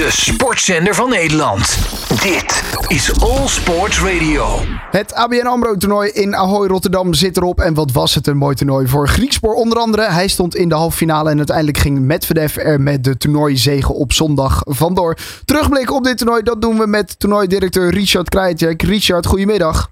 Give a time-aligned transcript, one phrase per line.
[0.00, 1.78] de sportzender van Nederland.
[2.22, 4.46] Dit is All Sports Radio.
[4.90, 7.60] Het ABN AMRO toernooi in Ahoy Rotterdam zit erop.
[7.60, 10.02] En wat was het een mooi toernooi voor Griekspoor onder andere.
[10.02, 14.12] Hij stond in de halve finale en uiteindelijk ging Medvedev er met de toernooizegen op
[14.12, 15.16] zondag vandoor.
[15.44, 18.82] Terugblik op dit toernooi, dat doen we met toernooidirecteur Richard Krajicek.
[18.82, 19.90] Richard, goedemiddag.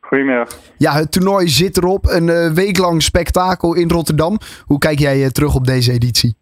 [0.00, 0.48] Goedemiddag.
[0.76, 2.06] Ja, het toernooi zit erop.
[2.06, 4.38] Een uh, weeklang spektakel in Rotterdam.
[4.64, 6.40] Hoe kijk jij uh, terug op deze editie?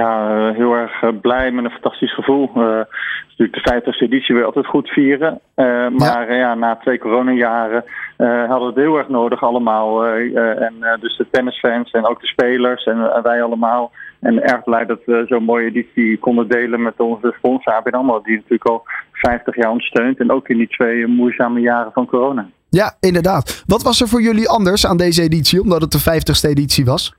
[0.00, 2.50] Ja, uh, heel erg blij met een fantastisch gevoel.
[2.54, 5.40] natuurlijk de 50ste editie weer altijd goed vieren.
[5.96, 6.34] maar ja.
[6.34, 6.54] ja.
[6.54, 7.84] na twee coronajaren
[8.16, 10.06] hadden we het heel erg nodig allemaal.
[10.06, 13.92] en dus de tennisfans en ook de spelers en wij allemaal.
[14.20, 18.20] En erg blij dat we zo'n mooie editie konden delen met onze sponsor ABN AMRO.
[18.22, 18.82] Die natuurlijk al
[19.12, 20.18] 50 jaar ondersteunt.
[20.18, 22.48] En ook in die twee moeizame jaren van corona.
[22.68, 23.62] Ja, inderdaad.
[23.66, 27.14] Wat was er voor jullie anders aan deze editie, omdat het de 50ste editie was?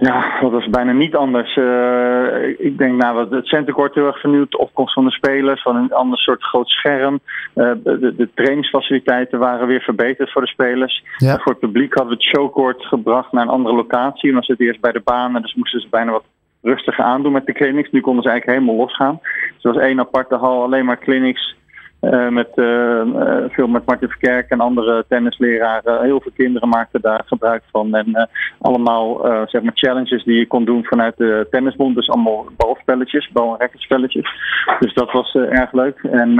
[0.00, 1.56] Ja, dat was bijna niet anders.
[1.56, 4.50] Uh, ik denk, nou, het centercourt heel erg vernieuwd.
[4.50, 7.20] De opkomst van de spelers, van een ander soort groot scherm.
[7.54, 11.04] Uh, de, de, trainingsfaciliteiten waren weer verbeterd voor de spelers.
[11.16, 11.38] Ja.
[11.38, 14.28] voor het publiek hadden we het showcourt gebracht naar een andere locatie.
[14.28, 16.24] En dan zit eerst bij de banen, dus moesten ze bijna wat
[16.62, 17.90] rustiger aandoen met de clinics.
[17.90, 19.18] Nu konden ze eigenlijk helemaal losgaan.
[19.54, 21.56] Dus er was één aparte hal, alleen maar clinics.
[22.00, 23.02] Uh, met, uh,
[23.48, 26.02] veel met Martin Verkerk en andere tennisleraren.
[26.02, 27.94] Heel veel kinderen maakten daar gebruik van.
[27.94, 28.28] En
[28.60, 31.94] allemaal zeg maar challenges die je kon doen vanuit de tennisbond.
[31.94, 34.30] Dus allemaal balspelletjes, bal- en.
[34.78, 35.98] Dus dat was erg leuk.
[36.02, 36.30] En,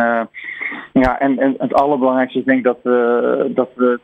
[0.92, 2.82] ja, en, en het allerbelangrijkste is denk ik dat,
[3.54, 4.00] dat we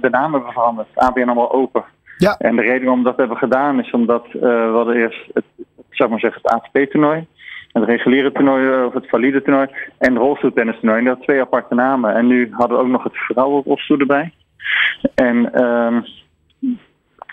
[0.00, 0.88] de naam hebben veranderd.
[0.94, 1.84] ABN allemaal open.
[2.18, 2.36] Ja.
[2.38, 5.44] En de reden waarom we dat hebben gedaan is omdat we hadden eerst het,
[5.90, 7.26] zou maar zeggen, het ATP-toernooi
[7.74, 10.98] het reguliere toernooi eh, of het valide toernooi en rolstoeltennis toernooi.
[10.98, 12.14] En dat twee aparte namen.
[12.14, 14.32] En nu hadden we ook nog het vrouwenrolstoel erbij.
[15.14, 16.04] En, um,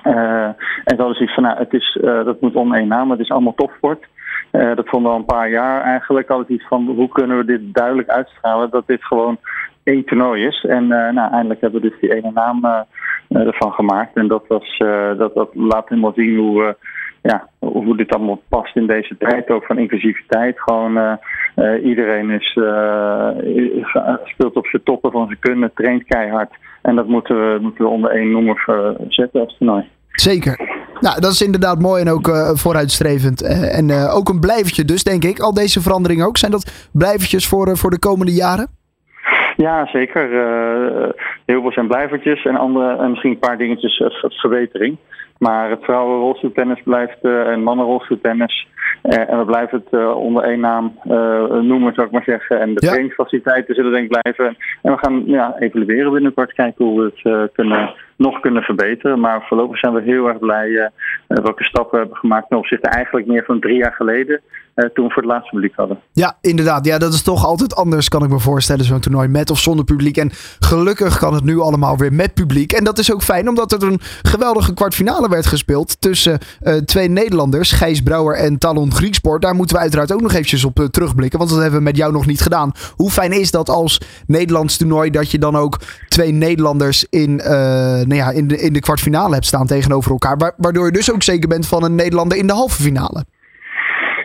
[0.04, 0.50] uh,
[0.84, 3.20] en dat is iets van, nou, het is, uh, dat moet om één naam, het
[3.20, 4.06] is allemaal topsport.
[4.52, 7.46] Uh, dat vonden we al een paar jaar eigenlijk altijd iets van hoe kunnen we
[7.46, 9.38] dit duidelijk uitstralen dat dit gewoon
[9.84, 10.66] één toernooi is.
[10.70, 12.86] En nou, eindelijk hebben we dus die ene naam
[13.30, 14.16] ervan gemaakt.
[14.16, 14.78] En dat, was,
[15.18, 16.76] dat, dat laat helemaal zien hoe
[17.22, 20.60] ja, hoe dit allemaal past in deze tijd ook van inclusiviteit.
[20.60, 21.14] Gewoon uh,
[21.56, 23.30] uh, iedereen is, uh,
[24.24, 26.54] speelt op zijn toppen van zijn kunnen, traint keihard.
[26.82, 28.66] En dat moeten we, moeten we onder één noemer
[29.08, 29.90] zetten als toernooi.
[30.12, 30.60] Zeker.
[31.00, 33.42] Nou, dat is inderdaad mooi en ook vooruitstrevend.
[33.72, 35.40] en ook een blijvertje dus, denk ik.
[35.40, 36.38] Al deze veranderingen ook.
[36.38, 38.68] Zijn dat blijvertjes voor, voor de komende jaren?
[39.56, 40.30] Ja, zeker.
[41.46, 44.98] heel veel zijn blijvertjes en, andere, en misschien een paar dingetjes verbetering.
[45.46, 48.68] Maar het vrouwenrolstoeltennis blijft uh, en mannenrolstoeltennis.
[48.68, 51.00] Uh, en we blijven het uh, onder één naam
[51.68, 52.60] noemen, zou ik maar zeggen.
[52.60, 52.88] En de ja.
[52.88, 54.58] trainingsfaciliteiten zullen denk ik blijven.
[54.82, 59.20] En we gaan ja, evalueren binnenkort, kijken hoe we het kunnen, nog kunnen verbeteren.
[59.20, 60.92] Maar voorlopig zijn we heel erg blij
[61.28, 64.42] welke stappen we hebben gemaakt ten opzichte eigenlijk meer van drie jaar geleden.
[64.94, 66.00] toen we voor het laatste publiek hadden.
[66.12, 66.86] Ja, inderdaad.
[66.86, 69.86] Ja, dat is toch altijd anders, kan ik me voorstellen, zo'n toernooi met of zonder
[69.86, 70.18] publiek.
[70.18, 70.30] En
[70.60, 72.72] gelukkig kan het nu allemaal weer met publiek.
[72.72, 77.08] En dat is ook fijn, omdat er een geweldige kwartfinale werd gespeeld tussen uh, twee
[77.10, 79.42] Nederlanders, Gijs Brouwer en Talon Griekspoort.
[79.42, 81.98] Daar moeten we uiteraard ook nog eventjes op uh, terugblikken, want dat hebben we met
[81.98, 82.72] jou nog niet gedaan.
[82.96, 87.46] Hoe fijn is dat als Nederlands toernooi dat je dan ook twee Nederlanders in, uh,
[87.46, 91.24] nou ja, in, de, in de kwartfinale hebt staan tegenover elkaar, waardoor je dus ook
[91.24, 93.26] zeker bent van een Nederlander in de halve finale?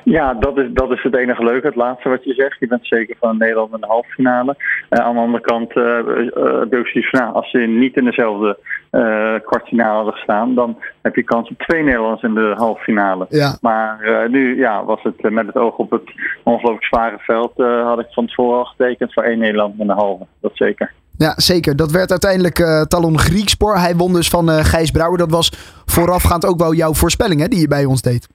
[0.09, 2.59] Ja, dat is, dat is het enige leuke, het laatste wat je zegt.
[2.61, 4.57] Je bent zeker van Nederland in de halve finale.
[4.91, 8.59] Uh, aan de andere kant, uh, uh, nou, als ze niet in dezelfde
[8.93, 13.27] uh, kwartfinale hadden gestaan, dan heb je kans op twee Nederlanders in de halve finale.
[13.29, 13.59] Ja.
[13.61, 16.11] Maar nu ja, was het met het oog op het
[16.43, 17.53] ongelooflijk zware veld,
[17.85, 20.27] had ik van tevoren al getekend voor één Nederland in de halve.
[20.41, 20.93] Dat zeker.
[21.19, 21.77] Ja, zeker.
[21.77, 23.77] Dat werd uiteindelijk uh, Talon Griekspoor.
[23.77, 25.19] Hij won dus van Gijs Brouwer.
[25.19, 25.53] Dat was
[25.87, 28.35] voorafgaand ook wel jouw voorspelling hè, die je bij ons deed.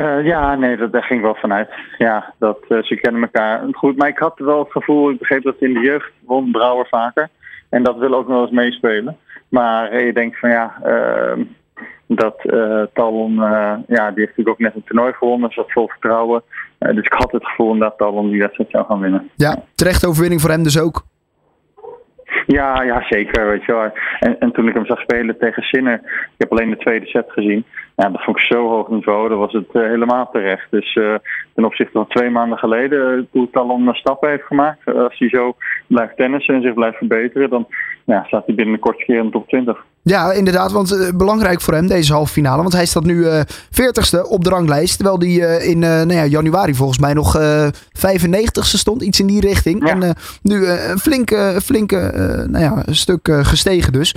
[0.00, 1.68] Uh, ja, nee, dat, daar ging ik wel vanuit.
[1.98, 3.96] Ja, dat, uh, ze kennen elkaar goed.
[3.96, 7.28] Maar ik had wel het gevoel, ik begreep dat in de jeugd won Brouwer vaker.
[7.68, 9.16] En dat wil ook nog eens meespelen.
[9.48, 11.44] Maar je denkt van ja, uh,
[12.06, 12.36] dat
[12.92, 15.46] Talon, ja, die heeft natuurlijk ook net een toernooi gewonnen.
[15.48, 16.42] Dus dat vol vertrouwen.
[16.78, 19.30] dus ik had het gevoel dat Talon die wedstrijd zou gaan winnen.
[19.34, 21.04] Ja, terecht overwinning voor hem dus ook.
[22.46, 23.46] Ja, ja, zeker.
[23.46, 23.92] Weet je wel.
[24.18, 27.26] En, en toen ik hem zag spelen tegen Sinner, ik heb alleen de tweede set
[27.28, 27.64] gezien.
[27.96, 30.66] Ja, dat vond ik zo hoog niveau, dat was het uh, helemaal terecht.
[30.70, 31.14] Dus uh,
[31.54, 34.94] ten opzichte van twee maanden geleden, uh, hoe Talon een stappen heeft gemaakt.
[34.94, 37.66] als hij zo blijft tennissen en zich blijft verbeteren, dan
[38.04, 39.84] ja, staat hij binnen een korte keer in de top 20.
[40.04, 40.72] Ja, inderdaad.
[40.72, 42.62] Want belangrijk voor hem deze halve finale.
[42.62, 43.40] Want hij staat nu uh,
[43.70, 44.96] 40ste op de ranglijst.
[44.98, 47.38] Terwijl hij in nou ja, januari volgens mij nog
[48.06, 49.02] 95ste stond.
[49.02, 49.86] Iets in die richting.
[49.88, 50.00] Ja.
[50.00, 52.12] En nu een flinke, flinke
[52.50, 54.14] nou ja, stuk gestegen dus.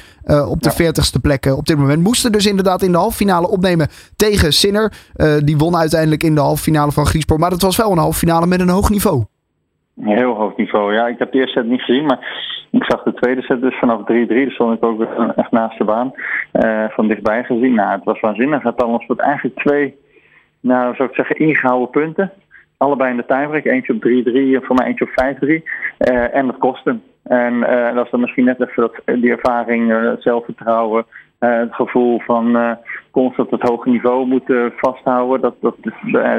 [0.48, 0.76] op de.
[0.78, 2.04] 40ste plek op dit moment.
[2.04, 4.94] Moesten dus inderdaad in de halve finale opnemen tegen Sinner.
[5.44, 7.40] die won uiteindelijk in de halve finale van Griekspoor.
[7.40, 9.24] Maar het was wel een halve finale met een hoog niveau.
[10.02, 10.94] Heel hoog niveau.
[10.94, 12.20] Ja, ik heb de eerste set niet gezien, maar
[12.72, 14.06] ik zag de tweede set dus vanaf 3-3.
[14.06, 15.02] Dus stond ik ook
[15.36, 16.14] echt naast de baan.
[16.52, 17.74] eh, van dichtbij gezien.
[17.74, 18.64] Nou, het was waanzinnig.
[18.64, 19.96] Het had ons eigenlijk twee,
[20.60, 22.32] nou zou ik zeggen, ingehouden punten.
[22.78, 23.66] Allebei in de tiebreak.
[23.66, 25.64] Eentje op 3-3 en voor mij eentje op 5-3.
[25.98, 27.02] Eh, en dat kost hem.
[27.24, 31.06] En eh, dat is dan misschien net even dat, die ervaring, het zelfvertrouwen.
[31.40, 32.78] het gevoel van
[33.12, 35.42] constant het hoge niveau moeten vasthouden.
[35.42, 35.76] Dat, dat,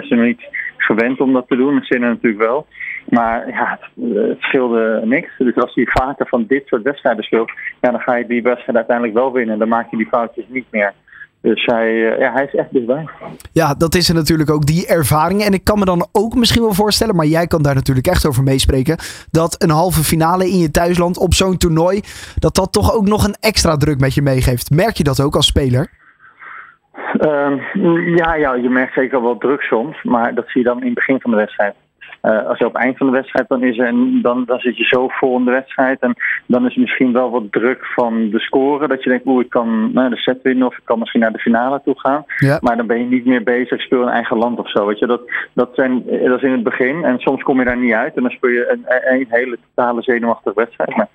[0.02, 1.76] is nog niet gewend om dat te doen.
[1.76, 2.66] En Sinner natuurlijk wel.
[3.08, 5.30] Maar ja, het, het scheelde niks.
[5.38, 7.50] Dus als hij vaker van dit soort wedstrijden speelt,
[7.80, 9.58] ja, dan ga je die wedstrijd uiteindelijk wel winnen.
[9.58, 10.92] Dan maak je die foutjes niet meer.
[11.40, 13.08] Dus hij, eh, ja, hij is echt dichtbij.
[13.52, 15.42] Ja, dat is er natuurlijk ook, die ervaring.
[15.42, 18.26] En ik kan me dan ook misschien wel voorstellen, maar jij kan daar natuurlijk echt
[18.26, 18.96] over meespreken.
[19.30, 22.00] Dat een halve finale in je thuisland op zo'n toernooi,
[22.38, 24.70] dat dat toch ook nog een extra druk met je meegeeft.
[24.70, 25.90] Merk je dat ook als speler?
[27.18, 27.58] Ehm,
[28.16, 30.94] ja, ja, je merkt zeker wel druk soms, maar dat zie je dan in het
[30.94, 31.74] begin van de wedstrijd.
[32.20, 34.76] Eh, als je op het eind van de wedstrijd dan is en dan, dan zit
[34.76, 36.00] je zo vol in de wedstrijd.
[36.00, 36.14] En
[36.46, 38.88] dan is misschien wel wat druk van de score.
[38.88, 41.32] Dat je denkt, oeh, ik kan nou, de set winnen of ik kan misschien naar
[41.32, 42.24] de finale toe gaan.
[42.38, 42.58] Ja.
[42.60, 44.86] Maar dan ben je niet meer bezig, speel in eigen land of zo.
[44.86, 45.06] Weet je?
[45.06, 45.20] Dat,
[45.52, 47.04] dat, zijn, dat is in het begin.
[47.04, 48.16] En soms kom je daar niet uit.
[48.16, 50.96] En dan speel je een, een hele totale zenuwachtige wedstrijd.
[50.96, 51.08] Maar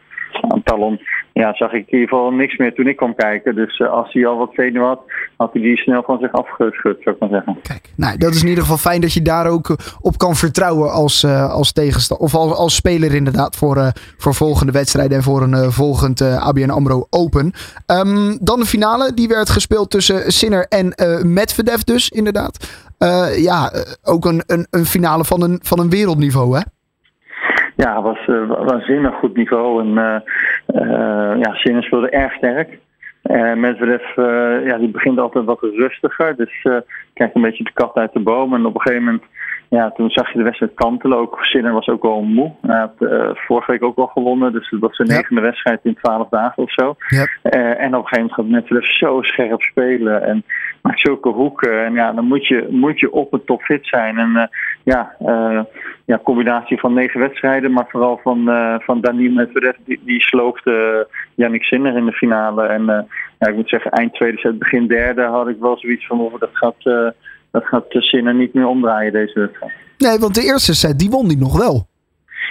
[0.63, 0.99] Talon
[1.33, 3.55] ja, zag ik in ieder geval niks meer toen ik kwam kijken.
[3.55, 5.01] Dus uh, als hij al wat zenuw had,
[5.37, 7.57] had hij die snel van zich afgeschud, zou ik maar zeggen.
[7.61, 10.91] Kijk, nou, dat is in ieder geval fijn dat je daar ook op kan vertrouwen
[10.91, 12.25] als, uh, als tegenstander.
[12.25, 17.07] Of als, als speler inderdaad voor, voor volgende wedstrijden en voor een volgend ABN AMRO
[17.09, 17.51] Open.
[17.87, 20.93] Um, dan de finale, die werd gespeeld tussen Sinner en
[21.33, 22.85] Medvedev dus inderdaad.
[23.35, 23.71] ja,
[24.03, 26.61] ook een, een, een finale van een, van een wereldniveau hè?
[27.75, 29.81] Ja, was uh, waanzinnig goed niveau.
[29.81, 30.19] En uh,
[30.81, 32.79] uh, ja, Sinner speelde erg sterk.
[33.23, 34.15] Uh, Medvedev,
[34.65, 36.35] ja, die begint altijd wat rustiger.
[36.35, 36.61] Dus
[37.13, 38.53] krijgt een beetje de kat uit de boom.
[38.53, 39.23] En op een gegeven moment,
[39.73, 41.17] ja, toen zag je de wedstrijd kantelen.
[41.17, 42.51] Ook Sinner was ook wel moe.
[42.61, 42.93] Hij had
[43.33, 44.51] vorige week ook al gewonnen.
[44.53, 45.15] Dus dat was zijn Ja.
[45.15, 46.95] negende wedstrijd in twaalf dagen of zo.
[47.07, 47.25] Ja.
[47.41, 50.23] en op een gegeven moment gaat Medvedev zo scherp spelen.
[50.23, 50.43] En
[50.81, 51.85] maakt zulke hoeken.
[51.85, 54.17] En ja, dan moet je, moet je op het topfit zijn.
[54.17, 54.49] En
[54.83, 55.15] ja,
[56.05, 58.43] ja, combinatie van negen wedstrijden, maar vooral van,
[58.79, 62.63] van Daniel Medvedev, die, die sloofde uh, Yannick Sinner in de finale.
[62.65, 62.85] En
[63.39, 66.39] ja, ik moet zeggen, eind tweede set, begin derde had ik wel zoiets van, oh,
[66.39, 67.13] dat gaat,
[67.53, 69.71] dat gaat Sinner niet meer omdraaien deze wedstrijd.
[69.97, 71.87] Nee, want de eerste set, die won die nog wel.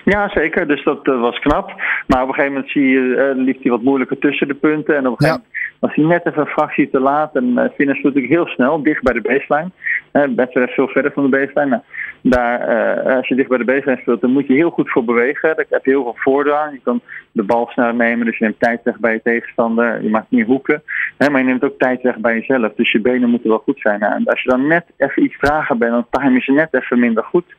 [0.04, 0.66] Ja, zeker.
[0.66, 1.72] Dus dat was knap.
[2.06, 4.96] Maar op een gegeven moment zie je, liep hij wat moeilijker tussen de punten.
[4.96, 7.34] En op een gegeven moment was hij net even een fractie te laat.
[7.34, 9.70] En uh, speelt natuurlijk heel snel, dicht bij de baseline.
[10.12, 11.70] Uh, Medvedev veel verder van de baseline.
[11.70, 11.82] Nou,
[12.22, 12.58] daar,
[13.06, 15.56] uh, als je dicht bij de baseline speelt, dan moet je heel goed voor bewegen.
[15.56, 16.70] Daar heb je heel veel voordeel.
[16.72, 17.00] Je kan
[17.32, 20.02] de bal snel nemen, dus je neemt tijd weg bij je tegenstander.
[20.02, 20.82] Je maakt niet hoeken.
[21.18, 22.72] Hè, maar je neemt ook tijd weg bij jezelf.
[22.74, 24.00] Dus je benen moeten wel goed zijn.
[24.00, 26.74] Nou, en als je dan net even iets trager bent, dan time je ze net
[26.74, 27.54] even minder goed.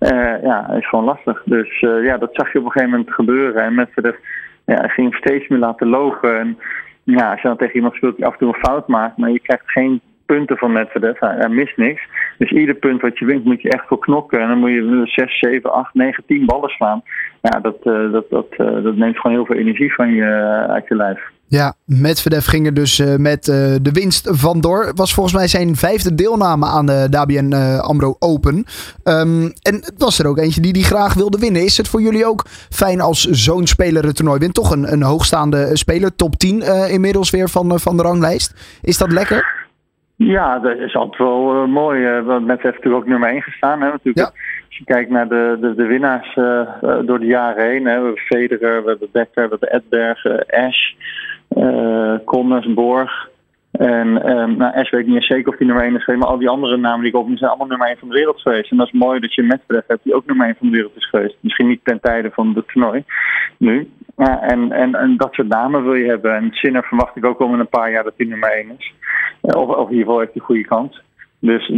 [0.00, 1.42] Uh, ja, is gewoon lastig.
[1.44, 3.62] Dus uh, ja, dat zag je op een gegeven moment gebeuren.
[3.62, 4.16] En Medvedev
[4.64, 6.38] ja, ging steeds meer laten lopen.
[6.38, 6.58] En
[7.02, 9.30] ja, als je dan tegen iemand speelt die af en toe een fout maakt, maar
[9.30, 12.02] je krijgt geen punten van Medvedev, hij, mist niks.
[12.38, 14.40] Dus ieder punt wat je wint moet je echt voor knokken.
[14.40, 17.02] En dan moet je 6, 7, 8, 9, 10 ballen slaan.
[17.42, 20.72] Ja, dat, uh, dat, dat, uh, dat neemt gewoon heel veel energie van je uh,
[20.72, 21.20] uit je lijf.
[21.48, 23.44] Ja, Medvedev ging er dus met
[23.82, 24.92] de winst vandoor.
[24.94, 28.54] Was volgens mij zijn vijfde deelname aan de uh, AMRO Open.
[29.04, 31.64] Um, en het was er ook eentje die die graag wilde winnen.
[31.64, 34.54] Is het voor jullie ook fijn als zo'n speler het toernooi wint?
[34.54, 38.78] Toch een, een hoogstaande speler, top 10 inmiddels weer van, van de ranglijst.
[38.82, 39.65] Is dat lekker?
[40.16, 42.00] Ja, dat is altijd wel uh, mooi.
[42.00, 43.80] Uh, want Met heeft natuurlijk ook nummer 1 gestaan.
[43.80, 44.18] Hè, natuurlijk.
[44.18, 44.40] Ja.
[44.66, 46.68] Als je kijkt naar de, de, de winnaars uh,
[47.04, 47.86] door de jaren heen.
[47.86, 50.92] Hè, we hebben Federer, we hebben Becker, we hebben Edberg, Ash,
[52.24, 53.28] Connors, Borg.
[53.70, 56.22] En um, nou, Ash weet ik niet eens zeker of die nummer 1 is geweest.
[56.22, 58.40] Maar al die andere namen die ik opnoem zijn allemaal nummer 1 van de wereld
[58.40, 58.70] geweest.
[58.70, 60.96] En dat is mooi dat je Medvedev hebt die ook nummer 1 van de wereld
[60.96, 61.36] is geweest.
[61.40, 63.04] Misschien niet ten tijde van het toernooi
[63.58, 63.90] nu.
[64.16, 66.34] Ja, en, en, en dat soort namen wil je hebben.
[66.34, 68.94] En Sinner verwacht ik ook al in een paar jaar dat hij nummer 1 is.
[69.54, 71.02] Of, in ieder geval heeft hij goede kans.
[71.38, 71.72] Dus,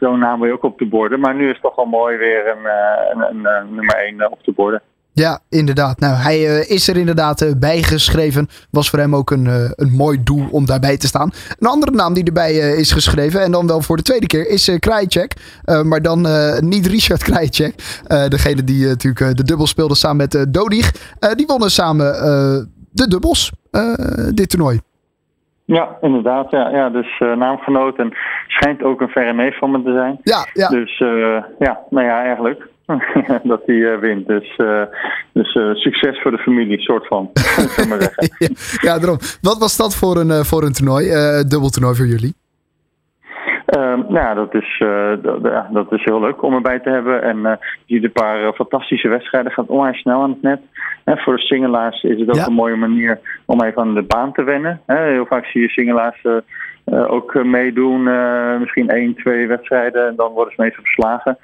[0.00, 1.20] zo'n naam wil je ook op de borden.
[1.20, 2.64] Maar nu is het toch wel mooi weer een,
[3.12, 4.82] een, een, nummer 1 op de borden.
[5.14, 6.00] Ja, inderdaad.
[6.00, 8.48] Nou, hij uh, is er inderdaad uh, bijgeschreven.
[8.70, 11.30] Was voor hem ook een, een mooi doel om daarbij te staan.
[11.58, 14.76] Een andere naam die erbij is geschreven, en dan wel voor de tweede keer, is
[14.78, 15.34] Krajicek.
[15.82, 16.26] maar dan
[16.60, 17.74] niet Richard Krajicek.
[18.28, 20.92] degene die natuurlijk de dubbel speelde samen met Dodig.
[21.34, 22.04] die wonnen samen
[22.90, 23.52] de dubbels,
[24.34, 24.80] dit toernooi.
[25.64, 26.50] Ja, inderdaad.
[26.50, 28.12] Ja, ja dus uh, naamgenoot en
[28.46, 30.18] schijnt ook een verre neef van me te zijn.
[30.22, 30.68] Ja, ja.
[30.68, 32.70] Dus uh, ja, nou ja, eigenlijk.
[33.42, 34.26] dat hij uh, wint.
[34.26, 34.56] Dus,
[35.32, 35.52] dus
[35.82, 37.30] succes voor de familie, soort van.
[38.86, 39.18] ja, daarom.
[39.40, 41.04] Wat was dat voor een, voor een toernooi,
[41.48, 42.41] dubbel toernooi voor jullie?
[43.76, 47.22] Uh, nou, dat is, uh, dat, dat, is heel leuk om erbij te hebben.
[47.22, 47.38] En
[47.84, 49.52] je ziet een paar fantastische wedstrijden.
[49.52, 50.60] Gaat onwijs snel aan het net.
[51.04, 54.32] En voor de singelaars is het ook een mooie manier om even aan de baan
[54.32, 54.80] te wennen.
[54.86, 56.26] heel vaak zie je singelaars
[56.84, 58.02] ook meedoen.
[58.60, 60.06] misschien één, twee wedstrijden.
[60.06, 61.38] En dan worden ze meestal verslagen.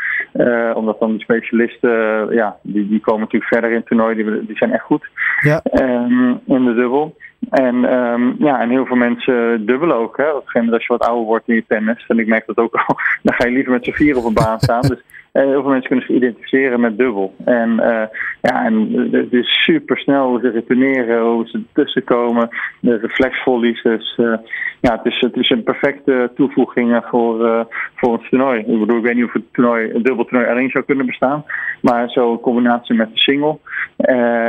[0.75, 1.91] omdat dan de specialisten,
[2.35, 4.15] ja, die, die komen natuurlijk verder in het toernooi.
[4.15, 5.09] Die, die zijn echt goed.
[5.41, 5.61] Ja.
[5.63, 7.17] Ehm, in de dubbel.
[7.51, 10.17] En, um, ja, en heel veel mensen dubbelen ook.
[10.17, 10.29] Hè.
[10.29, 12.05] Op een gegeven moment als je wat ouder wordt in je tennis.
[12.09, 12.97] En ik merk dat ook al.
[13.23, 14.81] Dan ga je liever met z'n vier op een baan staan.
[14.81, 17.35] Dus heel veel mensen kunnen zich identificeren met dubbel.
[17.45, 18.03] En uh,
[18.41, 22.49] ja, en het is super snel hoe ze retourneren, hoe ze tussenkomen.
[22.81, 23.83] De reflexvolleys.
[23.83, 24.37] Dus uh,
[24.81, 28.61] ja, het is, het is een perfecte toevoeging voor, voor het toernooi.
[28.61, 31.45] Ik bedoel, ik weet niet of het toernooi, een dubbel toernooi alleen zou kunnen bestaan.
[31.81, 33.59] Maar zo in combinatie met de single.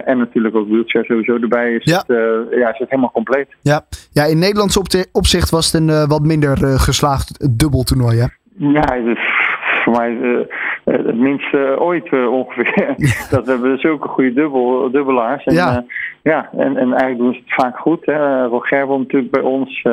[0.06, 1.98] en natuurlijk ook wheelchair sowieso erbij is, ja.
[1.98, 2.08] het,
[2.52, 3.48] ja, is het helemaal compleet.
[3.62, 3.82] Ja,
[4.12, 4.78] ja in Nederlands
[5.12, 8.26] opzicht was het een wat minder geslaagd dubbeltoernooi, hè?
[8.60, 9.39] Ja, het is
[9.84, 10.46] voor mij
[10.92, 12.96] het minste ooit ongeveer.
[13.32, 15.44] dat we hebben zulke goede dubbel, dubbelaars.
[15.44, 15.86] En, ja.
[16.24, 18.06] ja, en, en eigenlijk doen ze het vaak goed.
[18.06, 18.46] Hè.
[18.46, 19.86] Roger won natuurlijk bij ons.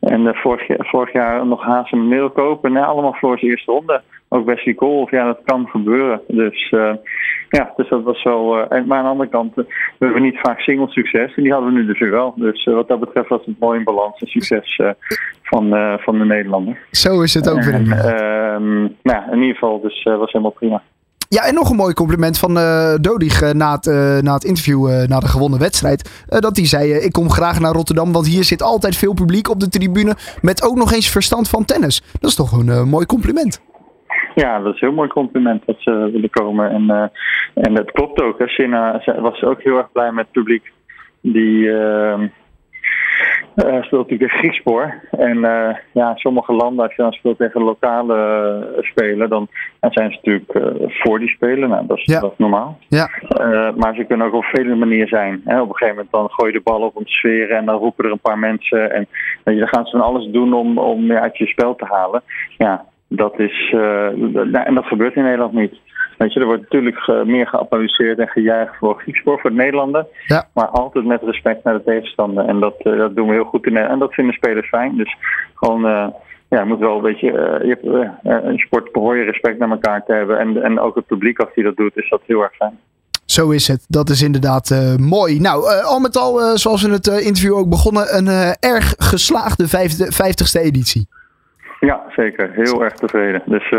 [0.00, 2.64] En vorig, vorig jaar nog Haas en Middelkoop.
[2.64, 4.02] En allemaal voor zijn eerste ronde.
[4.28, 6.20] Ook Wesley Golf, ja, dat kan gebeuren.
[6.26, 6.72] Dus
[7.50, 8.58] ja, dus dat was wel.
[8.58, 9.64] Uh, maar aan de andere kant, we
[9.98, 11.34] hebben niet vaak single succes.
[11.34, 12.34] En die hadden we nu dus weer wel.
[12.36, 14.80] Dus wat dat betreft was het mooi in balans en succes
[15.42, 16.78] van, van de Nederlander.
[16.90, 17.74] Zo is het ook weer.
[17.74, 20.82] Ehm, nou ja, in ieder geval, dus was helemaal prima.
[21.28, 24.44] Ja, en nog een mooi compliment van uh, Dodig uh, na, het, uh, na het
[24.44, 26.24] interview na de gewonnen wedstrijd.
[26.26, 29.60] dat hij zei, ik kom graag naar Rotterdam, want hier zit altijd veel publiek op
[29.60, 30.14] de tribune.
[30.42, 32.02] Met ook nog eens verstand van tennis.
[32.20, 33.62] Dat is toch een mooi compliment.
[34.34, 36.70] Ja, dat is een heel mooi compliment dat ze willen komen.
[36.70, 37.10] En,
[37.54, 38.42] en dat klopt ook.
[38.46, 40.72] Sina was ook heel erg blij met het publiek.
[41.20, 41.70] Die
[43.56, 44.94] uh, speelt natuurlijk een Griekspoor.
[45.10, 48.16] En uh, ja, sommige landen, als je dan speelt tegen lokale
[48.76, 49.48] uh, spelen, dan,
[49.80, 51.68] dan, zijn ze natuurlijk voor die spelen.
[51.68, 52.20] Nou, dat is, ja.
[52.20, 52.78] dat is normaal.
[52.88, 53.10] Ja.
[53.76, 55.40] maar ze kunnen ook op vele manieren zijn.
[55.44, 55.60] Hè.
[55.60, 57.78] Op een gegeven moment dan gooi je de bal op om te sferen en dan
[57.78, 58.92] roepen er een paar mensen.
[58.92, 59.06] En
[59.44, 62.22] dan gaan ze van alles doen om, om ja, uit je spel te halen.
[62.58, 63.74] Ja, dat is.
[64.52, 65.74] en dat gebeurt in Nederland niet.
[66.20, 70.06] Weet je, er wordt natuurlijk uh, meer geapplaudiseerd en gejuicht voor Griekspoor, voor het Nederlander.
[70.26, 70.48] Ja.
[70.54, 72.44] Maar altijd met respect naar de tegenstander.
[72.44, 74.96] En dat, uh, dat doen we heel goed in En dat vinden spelers fijn.
[74.96, 75.16] Dus
[75.54, 76.06] gewoon, uh,
[76.48, 77.26] ja, je moet wel een beetje.
[77.62, 80.38] je hebt, een sport behoor je respect naar elkaar te hebben.
[80.38, 82.78] En, en ook het publiek, als die dat doet, is dat heel erg fijn.
[83.24, 83.84] Zo is het.
[83.88, 85.40] Dat is inderdaad uh, mooi.
[85.40, 89.68] Nou, uh, al met al, uh, zoals in het interview ook begonnen, een erg geslaagde
[89.68, 91.08] vijfde, vijftigste editie.
[91.80, 92.50] Ja, zeker.
[92.52, 93.42] Heel erg tevreden.
[93.46, 93.74] Dus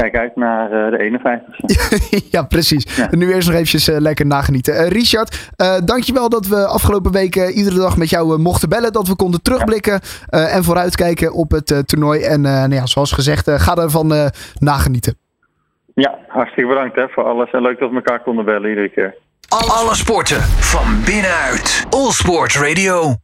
[0.00, 2.28] kijk uit naar uh, de 51ste.
[2.34, 2.96] ja, precies.
[2.96, 3.08] Ja.
[3.10, 4.74] Nu eerst nog eventjes uh, lekker nagenieten.
[4.74, 5.52] Uh, Richard,
[5.84, 8.92] dankjewel dat we afgelopen weken iedere dag met jou mochten bellen.
[8.92, 12.20] Dat we konden terugblikken en vooruitkijken op het toernooi.
[12.20, 15.14] En nou ja, zoals gezegd, ga ervan nagenieten.
[15.94, 17.50] Ja, hartstikke bedankt hè, voor alles.
[17.50, 19.14] En leuk dat we elkaar konden bellen iedere keer.
[19.48, 21.86] Alle sporten van binnenuit.
[21.90, 23.14] All Sport Radio.